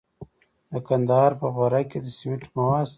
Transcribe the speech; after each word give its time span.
د 0.71 0.73
کندهار 0.87 1.31
په 1.41 1.47
غورک 1.55 1.85
کې 1.91 1.99
د 2.05 2.07
سمنټو 2.17 2.49
مواد 2.57 2.85
شته. 2.85 2.89